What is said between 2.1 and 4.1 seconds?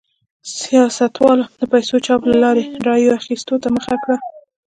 له لارې رایو اخیستو ته مخه